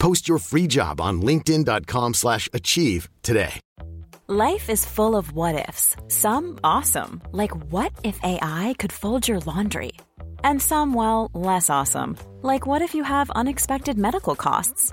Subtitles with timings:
[0.00, 3.60] Post your free job on linkedin.com/achieve slash achieve today.
[4.30, 5.96] Life is full of what ifs.
[6.06, 9.92] Some awesome, like what if AI could fold your laundry?
[10.44, 14.92] And some well, less awesome, like what if you have unexpected medical costs?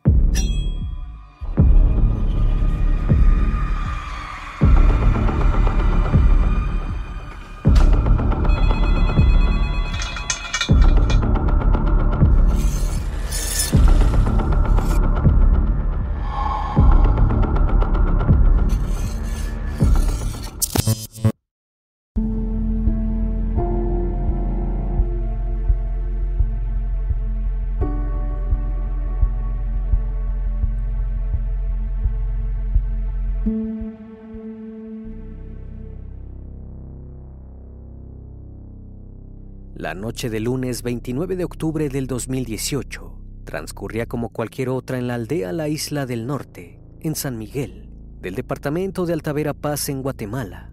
[39.91, 43.13] La noche del lunes 29 de octubre del 2018
[43.43, 47.89] transcurría como cualquier otra en la aldea La Isla del Norte, en San Miguel,
[48.21, 50.71] del departamento de Altavera Paz en Guatemala.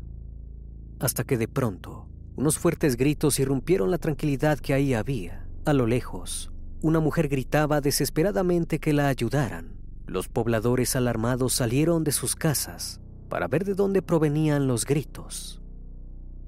[1.01, 2.07] Hasta que de pronto,
[2.37, 5.49] unos fuertes gritos irrumpieron la tranquilidad que ahí había.
[5.65, 9.81] A lo lejos, una mujer gritaba desesperadamente que la ayudaran.
[10.07, 15.61] Los pobladores alarmados salieron de sus casas para ver de dónde provenían los gritos.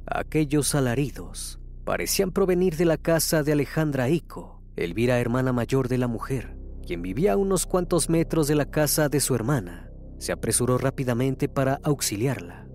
[0.06, 1.59] Aquellos alaridos
[1.90, 6.56] parecían provenir de la casa de Alejandra Ico, Elvira hermana mayor de la mujer,
[6.86, 9.90] quien vivía a unos cuantos metros de la casa de su hermana.
[10.16, 12.68] Se apresuró rápidamente para auxiliarla.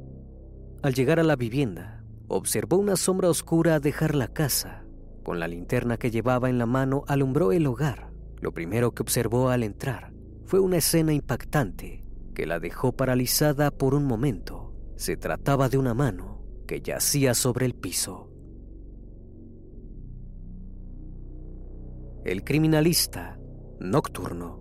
[0.84, 4.84] Al llegar a la vivienda, observó una sombra oscura dejar la casa.
[5.24, 8.12] Con la linterna que llevaba en la mano alumbró el hogar.
[8.42, 10.12] Lo primero que observó al entrar
[10.44, 12.04] fue una escena impactante
[12.34, 14.74] que la dejó paralizada por un momento.
[14.98, 18.25] Se trataba de una mano que yacía sobre el piso.
[22.26, 23.38] El criminalista
[23.80, 24.60] nocturno.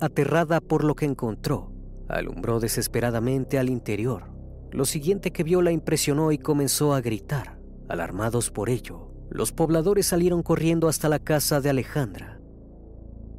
[0.00, 1.72] Aterrada por lo que encontró,
[2.08, 4.30] alumbró desesperadamente al interior.
[4.70, 7.58] Lo siguiente que vio la impresionó y comenzó a gritar.
[7.88, 12.40] Alarmados por ello, los pobladores salieron corriendo hasta la casa de Alejandra.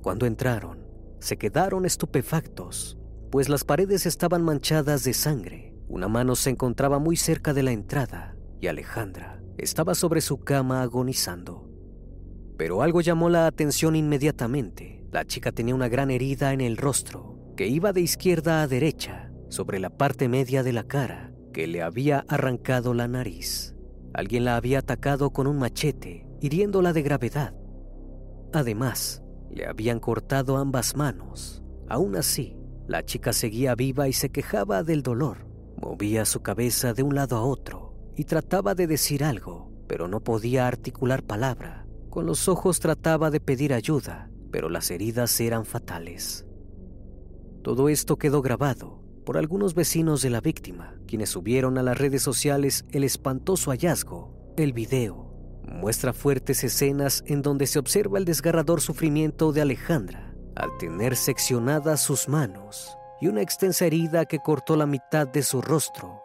[0.02, 0.86] Cuando entraron,
[1.20, 2.98] se quedaron estupefactos,
[3.32, 5.74] pues las paredes estaban manchadas de sangre.
[5.88, 10.82] Una mano se encontraba muy cerca de la entrada y Alejandra estaba sobre su cama
[10.82, 11.70] agonizando.
[12.58, 15.06] Pero algo llamó la atención inmediatamente.
[15.12, 19.32] La chica tenía una gran herida en el rostro, que iba de izquierda a derecha,
[19.50, 23.76] sobre la parte media de la cara, que le había arrancado la nariz.
[24.14, 27.56] Alguien la había atacado con un machete, hiriéndola de gravedad.
[28.54, 31.64] Además, le habían cortado ambas manos.
[31.88, 32.56] Aún así,
[32.88, 35.48] la chica seguía viva y se quejaba del dolor.
[35.78, 37.89] Movía su cabeza de un lado a otro
[38.20, 41.88] y trataba de decir algo, pero no podía articular palabra.
[42.10, 46.46] Con los ojos trataba de pedir ayuda, pero las heridas eran fatales.
[47.64, 52.22] Todo esto quedó grabado por algunos vecinos de la víctima, quienes subieron a las redes
[52.22, 54.36] sociales el espantoso hallazgo.
[54.58, 55.34] El video
[55.64, 62.02] muestra fuertes escenas en donde se observa el desgarrador sufrimiento de Alejandra al tener seccionadas
[62.02, 66.22] sus manos y una extensa herida que cortó la mitad de su rostro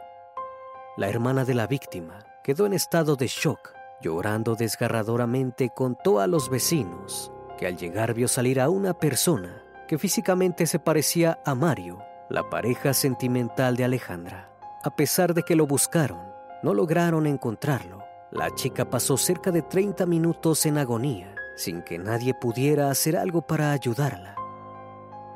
[0.96, 3.73] la hermana de la víctima quedó en estado de shock.
[4.00, 9.99] Llorando desgarradoramente contó a los vecinos que al llegar vio salir a una persona que
[9.99, 11.99] físicamente se parecía a Mario,
[12.29, 14.50] la pareja sentimental de Alejandra.
[14.82, 16.20] A pesar de que lo buscaron,
[16.62, 18.05] no lograron encontrarlo.
[18.31, 23.43] La chica pasó cerca de 30 minutos en agonía, sin que nadie pudiera hacer algo
[23.43, 24.35] para ayudarla.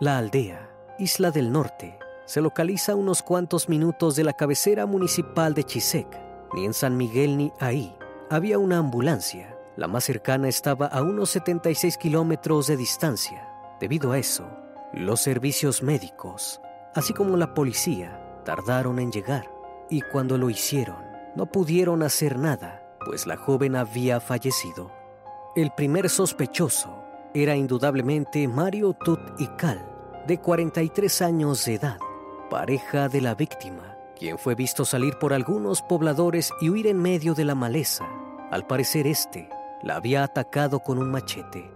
[0.00, 1.97] La aldea, Isla del Norte,
[2.28, 6.06] se localiza a unos cuantos minutos de la cabecera municipal de Chisec.
[6.52, 7.96] Ni en San Miguel ni ahí
[8.28, 9.56] había una ambulancia.
[9.76, 13.48] La más cercana estaba a unos 76 kilómetros de distancia.
[13.80, 14.46] Debido a eso,
[14.92, 16.60] los servicios médicos,
[16.94, 19.50] así como la policía, tardaron en llegar.
[19.88, 20.98] Y cuando lo hicieron,
[21.34, 24.92] no pudieron hacer nada, pues la joven había fallecido.
[25.56, 29.82] El primer sospechoso era indudablemente Mario Tut Ical,
[30.26, 31.98] de 43 años de edad,
[32.48, 37.34] pareja de la víctima, quien fue visto salir por algunos pobladores y huir en medio
[37.34, 38.08] de la maleza.
[38.50, 39.48] Al parecer este
[39.82, 41.70] la había atacado con un machete.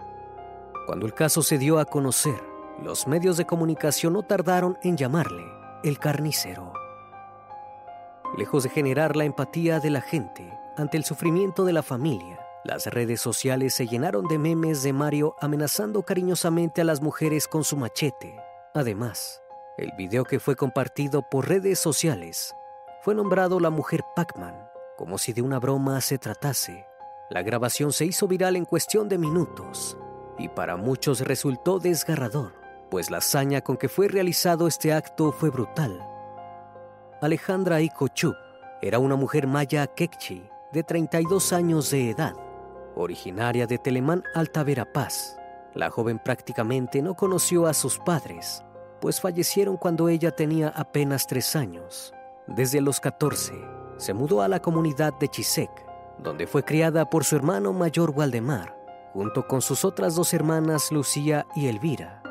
[0.87, 2.41] Cuando el caso se dio a conocer,
[2.83, 5.45] los medios de comunicación no tardaron en llamarle
[5.85, 6.73] el carnicero.
[8.37, 12.87] Lejos de generar la empatía de la gente ante el sufrimiento de la familia, las
[12.87, 17.77] redes sociales se llenaron de memes de Mario amenazando cariñosamente a las mujeres con su
[17.77, 18.37] machete.
[18.73, 19.42] Además,
[19.79, 22.55] el video que fue compartido por redes sociales
[23.03, 26.87] fue nombrado La Mujer Pac-Man, como si de una broma se tratase.
[27.31, 29.97] La grabación se hizo viral en cuestión de minutos
[30.39, 32.53] y para muchos resultó desgarrador,
[32.91, 36.09] pues la hazaña con que fue realizado este acto fue brutal
[37.23, 38.35] Alejandra Ikochuk
[38.81, 40.43] era una mujer maya quechí
[40.73, 42.35] de 32 años de edad,
[42.97, 45.37] originaria de Telemán Alta Verapaz.
[45.73, 48.65] La joven prácticamente no conoció a sus padres,
[49.03, 52.15] pues fallecieron cuando ella tenía apenas tres años.
[52.47, 53.53] Desde los 14,
[53.99, 55.71] se mudó a la comunidad de Chisec,
[56.19, 58.75] donde fue criada por su hermano mayor Waldemar,
[59.13, 62.23] junto con sus otras dos hermanas Lucía y Elvira.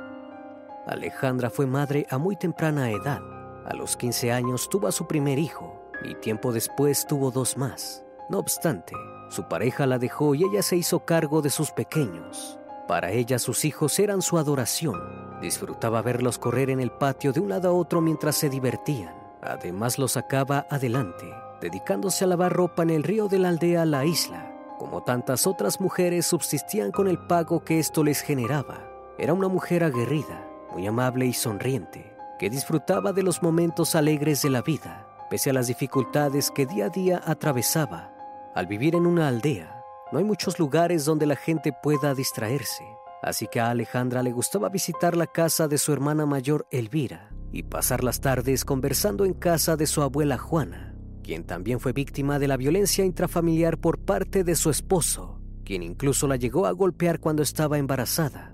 [0.87, 3.21] Alejandra fue madre a muy temprana edad
[3.65, 8.03] a los 15 años tuvo a su primer hijo y tiempo después tuvo dos más.
[8.29, 8.93] No obstante,
[9.29, 12.57] su pareja la dejó y ella se hizo cargo de sus pequeños.
[12.91, 14.99] Para ella sus hijos eran su adoración.
[15.39, 19.15] Disfrutaba verlos correr en el patio de un lado a otro mientras se divertían.
[19.41, 21.25] Además los sacaba adelante,
[21.61, 24.53] dedicándose a lavar ropa en el río de la aldea La Isla.
[24.77, 28.85] Como tantas otras mujeres subsistían con el pago que esto les generaba.
[29.17, 34.49] Era una mujer aguerrida, muy amable y sonriente que disfrutaba de los momentos alegres de
[34.49, 38.11] la vida, pese a las dificultades que día a día atravesaba.
[38.53, 39.80] Al vivir en una aldea,
[40.11, 42.83] no hay muchos lugares donde la gente pueda distraerse,
[43.21, 47.63] así que a Alejandra le gustaba visitar la casa de su hermana mayor Elvira y
[47.63, 52.47] pasar las tardes conversando en casa de su abuela Juana, quien también fue víctima de
[52.47, 57.43] la violencia intrafamiliar por parte de su esposo, quien incluso la llegó a golpear cuando
[57.43, 58.53] estaba embarazada.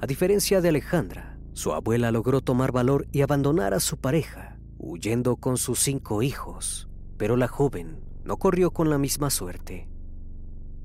[0.00, 5.36] A diferencia de Alejandra, su abuela logró tomar valor y abandonar a su pareja, huyendo
[5.36, 9.91] con sus cinco hijos, pero la joven no corrió con la misma suerte.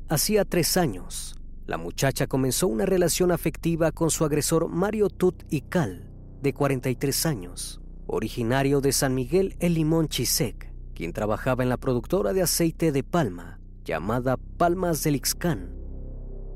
[0.09, 5.62] Hacía tres años, la muchacha comenzó una relación afectiva con su agresor Mario Tut y
[5.62, 6.09] Cal,
[6.42, 12.33] de 43 años, originario de San Miguel El Limón Chisec, quien trabajaba en la productora
[12.33, 15.74] de aceite de palma llamada Palmas del Ixcán.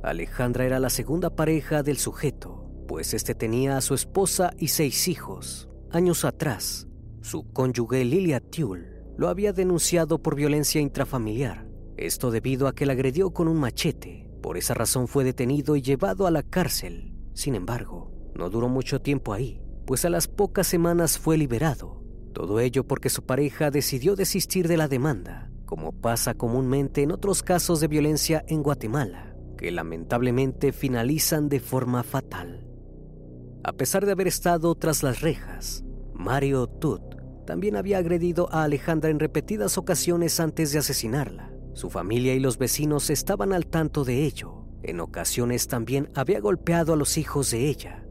[0.04, 2.62] Alejandra era la segunda pareja del sujeto
[2.92, 5.70] pues este tenía a su esposa y seis hijos.
[5.92, 6.90] Años atrás,
[7.22, 11.70] su cónyuge Lilia Tuel lo había denunciado por violencia intrafamiliar,
[12.06, 14.30] esto debido a que la agredió con un machete.
[14.42, 17.14] Por esa razón fue detenido y llevado a la cárcel.
[17.34, 22.02] Sin embargo, no duró mucho tiempo ahí, pues a las pocas semanas fue liberado.
[22.34, 27.44] Todo ello porque su pareja decidió desistir de la demanda, como pasa comúnmente en otros
[27.44, 32.68] casos de violencia en Guatemala, que lamentablemente finalizan de forma fatal.
[33.64, 37.02] A pesar de haber estado tras las rejas, Mario Tut
[37.46, 41.51] también había agredido a Alejandra en repetidas ocasiones antes de asesinarla.
[41.74, 44.66] Su familia y los vecinos estaban al tanto de ello.
[44.84, 48.06] En ocasiones también había golpeado a los hijos de ella.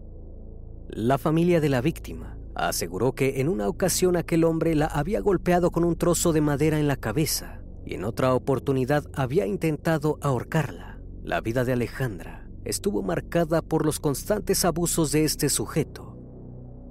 [0.89, 5.71] La familia de la víctima aseguró que en una ocasión aquel hombre la había golpeado
[5.71, 11.01] con un trozo de madera en la cabeza y en otra oportunidad había intentado ahorcarla.
[11.23, 16.17] La vida de Alejandra estuvo marcada por los constantes abusos de este sujeto.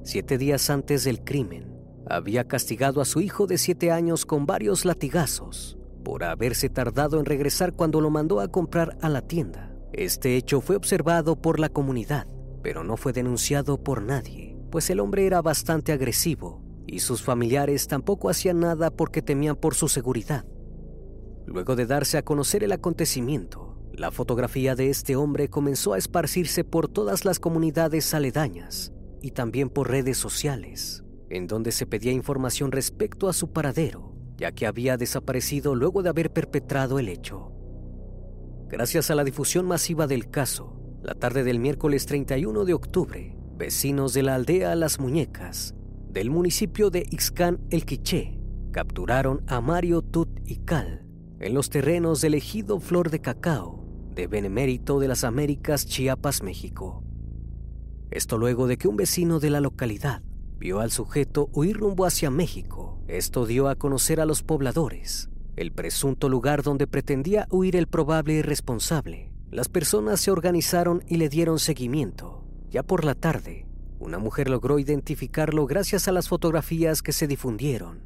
[0.04, 1.74] Siete días antes del crimen,
[2.08, 7.26] había castigado a su hijo de siete años con varios latigazos por haberse tardado en
[7.26, 9.72] regresar cuando lo mandó a comprar a la tienda.
[9.94, 12.28] Este hecho fue observado por la comunidad,
[12.62, 17.88] pero no fue denunciado por nadie, pues el hombre era bastante agresivo y sus familiares
[17.88, 20.46] tampoco hacían nada porque temían por su seguridad.
[21.46, 26.64] Luego de darse a conocer el acontecimiento, la fotografía de este hombre comenzó a esparcirse
[26.64, 31.04] por todas las comunidades aledañas y también por redes sociales.
[31.30, 34.09] en donde se pedía información respecto a su paradero,
[34.40, 37.52] ya que había desaparecido luego de haber perpetrado el hecho.
[38.70, 44.14] Gracias a la difusión masiva del caso, la tarde del miércoles 31 de octubre, vecinos
[44.14, 45.76] de la aldea Las Muñecas,
[46.10, 48.40] del municipio de Ixcán El Quiché,
[48.72, 51.06] capturaron a Mario Tut y Cal
[51.40, 53.80] en los terrenos del ejido Flor de Cacao
[54.20, 57.04] de Benemérito de las Américas, Chiapas, México.
[58.12, 60.24] Esto luego de que un vecino de la localidad
[60.58, 62.89] vio al sujeto huir rumbo hacia México.
[63.10, 68.44] Esto dio a conocer a los pobladores el presunto lugar donde pretendía huir el probable
[68.44, 69.34] responsable.
[69.50, 72.46] Las personas se organizaron y le dieron seguimiento.
[72.70, 73.66] Ya por la tarde,
[73.98, 78.04] una mujer logró identificarlo gracias a las fotografías que se difundieron.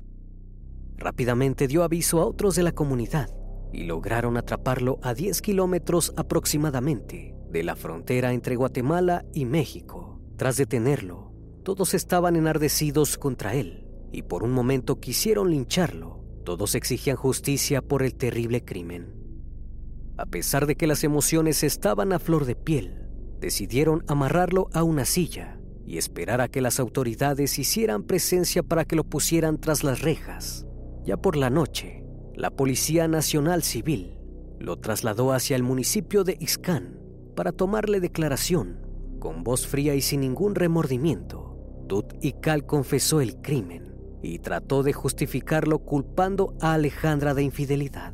[0.95, 3.29] Rápidamente dio aviso a otros de la comunidad
[3.73, 10.21] y lograron atraparlo a 10 kilómetros aproximadamente de la frontera entre Guatemala y México.
[10.37, 11.33] Tras detenerlo,
[11.63, 13.82] todos estaban enardecidos contra él
[14.13, 16.23] y por un momento quisieron lincharlo.
[16.45, 19.11] Todos exigían justicia por el terrible crimen.
[20.17, 25.05] A pesar de que las emociones estaban a flor de piel, decidieron amarrarlo a una
[25.05, 30.01] silla y esperar a que las autoridades hicieran presencia para que lo pusieran tras las
[30.01, 30.67] rejas.
[31.03, 32.05] Ya por la noche,
[32.35, 34.19] la Policía Nacional Civil
[34.59, 36.99] lo trasladó hacia el municipio de Ixcán
[37.35, 38.79] para tomarle declaración.
[39.19, 43.92] Con voz fría y sin ningún remordimiento, Tut y Cal confesó el crimen
[44.23, 48.13] y trató de justificarlo culpando a Alejandra de infidelidad.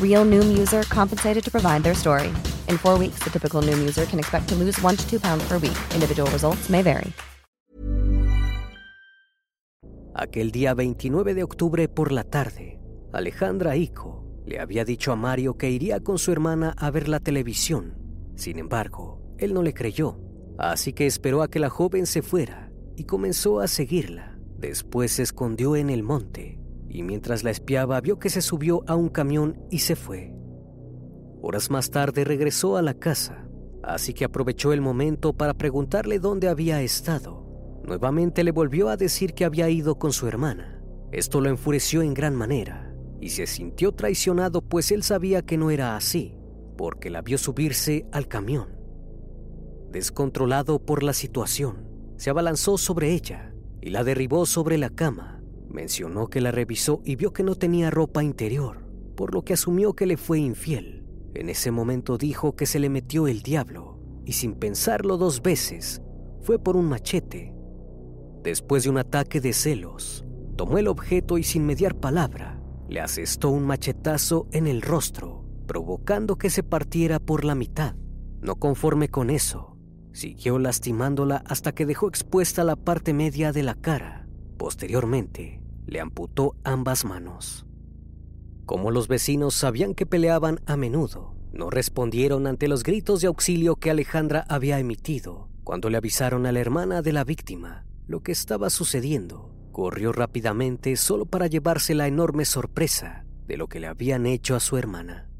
[0.00, 2.28] Real Noom user compensated to provide their story.
[2.68, 5.44] In four weeks, the typical Noom user can expect to lose one to two pounds
[5.48, 5.78] per week.
[5.94, 7.12] Individual results may vary.
[10.14, 12.80] Aquel día 29 de octubre por la tarde,
[13.12, 17.20] Alejandra Ico le había dicho a Mario que iría con su hermana a ver la
[17.20, 17.94] televisión.
[18.34, 20.18] Sin embargo, él no le creyó,
[20.58, 24.38] así que esperó a que la joven se fuera y comenzó a seguirla.
[24.58, 26.57] Después se escondió en el monte
[26.88, 30.34] y mientras la espiaba vio que se subió a un camión y se fue.
[31.40, 33.48] Horas más tarde regresó a la casa,
[33.82, 37.46] así que aprovechó el momento para preguntarle dónde había estado.
[37.84, 40.82] Nuevamente le volvió a decir que había ido con su hermana.
[41.12, 45.70] Esto lo enfureció en gran manera y se sintió traicionado pues él sabía que no
[45.70, 46.36] era así,
[46.76, 48.76] porque la vio subirse al camión.
[49.90, 55.37] Descontrolado por la situación, se abalanzó sobre ella y la derribó sobre la cama.
[55.68, 59.94] Mencionó que la revisó y vio que no tenía ropa interior, por lo que asumió
[59.94, 61.04] que le fue infiel.
[61.34, 66.02] En ese momento dijo que se le metió el diablo y sin pensarlo dos veces
[66.42, 67.54] fue por un machete.
[68.42, 70.24] Después de un ataque de celos,
[70.56, 72.58] tomó el objeto y sin mediar palabra
[72.88, 77.94] le asestó un machetazo en el rostro, provocando que se partiera por la mitad.
[78.40, 79.76] No conforme con eso,
[80.12, 84.26] siguió lastimándola hasta que dejó expuesta la parte media de la cara.
[84.56, 85.57] Posteriormente,
[85.88, 87.66] le amputó ambas manos.
[88.66, 93.76] Como los vecinos sabían que peleaban a menudo, no respondieron ante los gritos de auxilio
[93.76, 95.48] que Alejandra había emitido.
[95.64, 100.94] Cuando le avisaron a la hermana de la víctima lo que estaba sucediendo, corrió rápidamente
[100.96, 105.30] solo para llevarse la enorme sorpresa de lo que le habían hecho a su hermana.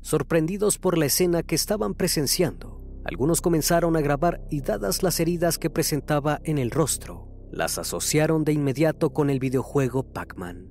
[0.00, 5.58] Sorprendidos por la escena que estaban presenciando, algunos comenzaron a grabar y dadas las heridas
[5.58, 10.68] que presentaba en el rostro, las asociaron de inmediato con el videojuego Pac-Man.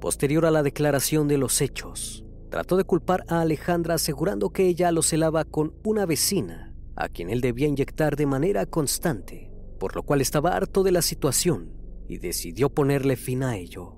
[0.00, 4.90] Posterior a la declaración de los hechos, trató de culpar a Alejandra asegurando que ella
[4.92, 10.02] lo celaba con una vecina, a quien él debía inyectar de manera constante, por lo
[10.02, 11.72] cual estaba harto de la situación
[12.08, 13.96] y decidió ponerle fin a ello.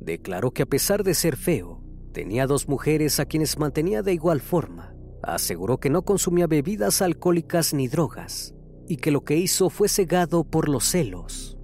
[0.00, 4.40] Declaró que a pesar de ser feo, tenía dos mujeres a quienes mantenía de igual
[4.40, 4.94] forma.
[5.22, 8.54] Aseguró que no consumía bebidas alcohólicas ni drogas
[8.90, 11.56] y que lo que hizo fue cegado por los celos.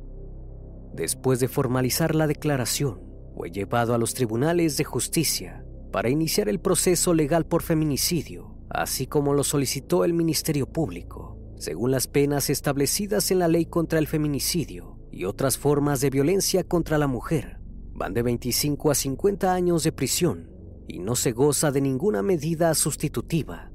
[0.95, 3.00] Después de formalizar la declaración,
[3.35, 9.09] fue llevado a los tribunales de justicia para iniciar el proceso legal por feminicidio, así
[9.09, 14.06] como lo solicitó el Ministerio Público, según las penas establecidas en la ley contra el
[14.06, 17.59] feminicidio y otras formas de violencia contra la mujer.
[17.92, 20.49] Van de 25 a 50 años de prisión
[20.87, 23.73] y no se goza de ninguna medida sustitutiva.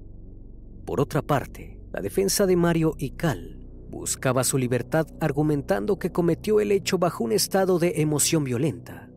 [0.85, 3.57] Por otra parte, la defensa de Mario Ical
[3.89, 9.09] buscaba su libertad argumentando que cometió el hecho bajo un estado de emoción violenta.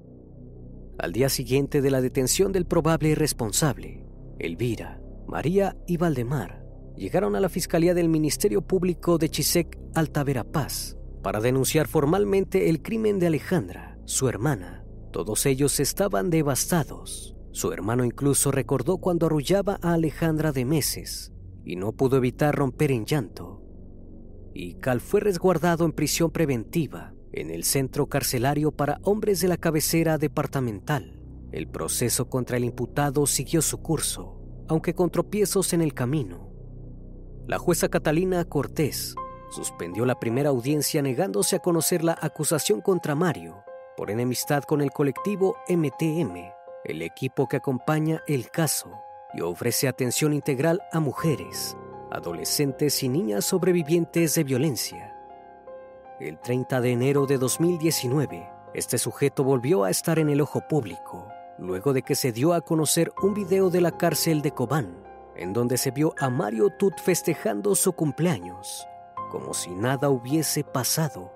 [0.98, 4.04] Al día siguiente de la detención del probable responsable,
[4.40, 6.64] Elvira, María y Valdemar
[6.96, 13.20] llegaron a la Fiscalía del Ministerio Público de Chisec, Altaverapaz, para denunciar formalmente el crimen
[13.20, 14.84] de Alejandra, su hermana.
[15.12, 17.36] Todos ellos estaban devastados.
[17.52, 21.33] Su hermano incluso recordó cuando arrullaba a Alejandra de meses
[21.64, 23.62] y no pudo evitar romper en llanto.
[24.52, 29.56] Y Cal fue resguardado en prisión preventiva en el centro carcelario para hombres de la
[29.56, 31.20] cabecera departamental.
[31.50, 36.50] El proceso contra el imputado siguió su curso, aunque con tropiezos en el camino.
[37.46, 39.14] La jueza Catalina Cortés
[39.50, 43.64] suspendió la primera audiencia negándose a conocer la acusación contra Mario
[43.96, 46.36] por enemistad con el colectivo MTM,
[46.84, 49.03] el equipo que acompaña el caso
[49.34, 51.76] y ofrece atención integral a mujeres,
[52.10, 55.14] adolescentes y niñas sobrevivientes de violencia.
[56.20, 61.28] El 30 de enero de 2019, este sujeto volvió a estar en el ojo público,
[61.58, 64.94] luego de que se dio a conocer un video de la cárcel de Cobán,
[65.36, 68.86] en donde se vio a Mario Tut festejando su cumpleaños,
[69.30, 71.32] como si nada hubiese pasado.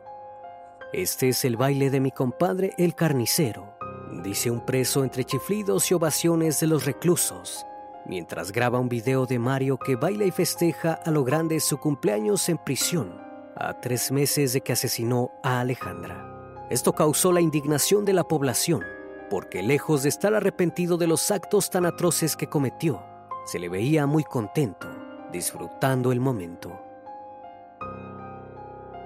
[0.93, 3.75] Este es el baile de mi compadre el carnicero,
[4.23, 7.67] dice un preso entre chiflidos y ovaciones de los reclusos,
[8.07, 12.49] mientras graba un video de Mario que baila y festeja a lo grande su cumpleaños
[12.49, 16.67] en prisión a tres meses de que asesinó a Alejandra.
[16.71, 18.85] Esto causó la indignación de la población,
[19.31, 23.03] porque lejos de estar arrepentido de los actos tan atroces que cometió,
[23.47, 24.89] se le veía muy contento,
[25.33, 26.81] disfrutando el momento.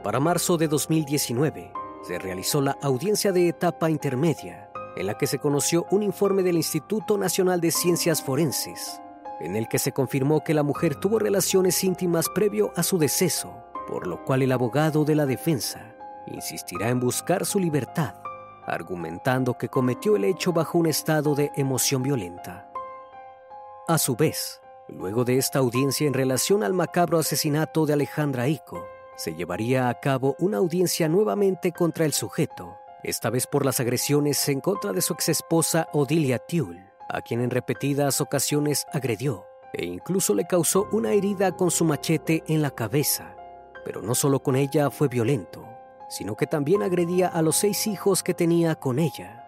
[0.03, 5.39] Para marzo de 2019, se realizó la audiencia de etapa intermedia, en la que se
[5.39, 9.01] conoció un informe del Instituto Nacional de Ciencias Forenses,
[9.41, 13.53] en el que se confirmó que la mujer tuvo relaciones íntimas previo a su deceso
[13.87, 15.95] por lo cual el abogado de la defensa
[16.27, 18.15] insistirá en buscar su libertad,
[18.67, 22.71] argumentando que cometió el hecho bajo un estado de emoción violenta.
[23.89, 28.85] A su vez, luego de esta audiencia en relación al macabro asesinato de Alejandra Ico,
[29.17, 34.49] se llevaría a cabo una audiencia nuevamente contra el sujeto, esta vez por las agresiones
[34.49, 40.35] en contra de su exesposa Odilia Tiul, a quien en repetidas ocasiones agredió e incluso
[40.35, 43.37] le causó una herida con su machete en la cabeza
[43.85, 45.67] pero no solo con ella fue violento,
[46.09, 49.39] sino que también agredía a los seis hijos que tenía con ella.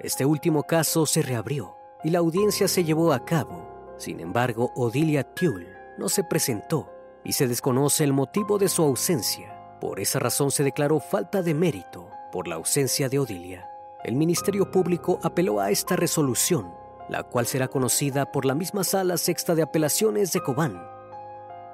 [0.00, 3.94] Este último caso se reabrió y la audiencia se llevó a cabo.
[3.96, 6.90] Sin embargo, Odilia Tulle no se presentó
[7.22, 9.53] y se desconoce el motivo de su ausencia.
[9.84, 13.68] Por esa razón se declaró falta de mérito por la ausencia de Odilia.
[14.02, 16.72] El Ministerio Público apeló a esta resolución,
[17.10, 20.82] la cual será conocida por la misma Sala Sexta de Apelaciones de Cobán.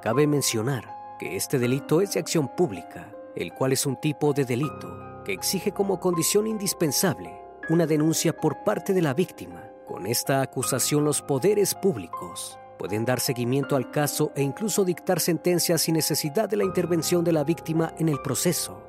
[0.03, 4.45] Cabe mencionar que este delito es de acción pública, el cual es un tipo de
[4.45, 9.71] delito que exige como condición indispensable una denuncia por parte de la víctima.
[9.87, 15.83] Con esta acusación los poderes públicos pueden dar seguimiento al caso e incluso dictar sentencias
[15.83, 18.83] sin necesidad de la intervención de la víctima en el proceso.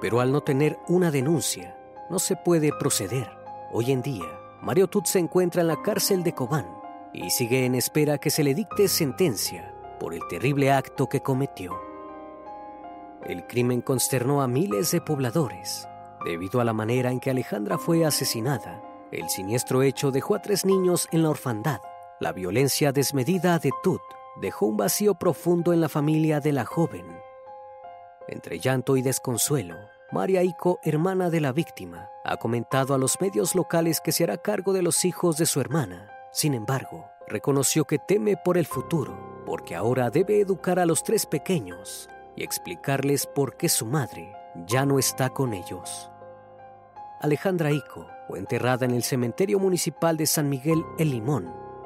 [0.00, 1.76] Pero al no tener una denuncia,
[2.08, 3.28] no se puede proceder.
[3.74, 4.24] Hoy en día,
[4.62, 6.66] Mario Tut se encuentra en la cárcel de Cobán
[7.12, 11.78] y sigue en espera que se le dicte sentencia por el terrible acto que cometió.
[13.22, 15.86] El crimen consternó a miles de pobladores.
[16.24, 18.80] Debido a la manera en que Alejandra fue asesinada,
[19.12, 21.80] el siniestro hecho dejó a tres niños en la orfandad.
[22.20, 24.02] La violencia desmedida de Tut
[24.40, 27.06] dejó un vacío profundo en la familia de la joven.
[28.26, 29.76] Entre llanto y desconsuelo,
[30.10, 34.36] María Ico, hermana de la víctima, ha comentado a los medios locales que se hará
[34.36, 36.10] cargo de los hijos de su hermana.
[36.32, 41.24] Sin embargo, reconoció que teme por el futuro porque ahora debe educar a los tres
[41.24, 44.32] pequeños y explicarles por qué su madre
[44.66, 46.10] ya no está con ellos.
[47.20, 51.67] Alejandra Ico, fue enterrada en el cementerio municipal de San Miguel El Limón,